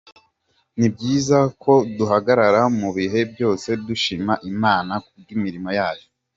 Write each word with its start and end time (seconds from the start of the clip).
Ni 0.77 0.87
byiza 0.93 1.37
ko 1.63 1.73
duhagararana 1.97 2.73
mu 2.79 2.89
bihe 2.97 3.19
byose 3.31 3.69
dushima 3.87 4.33
Imana 4.51 4.93
ku 5.05 5.11
bw’imirimo 5.21 5.69
yayo. 5.79 6.05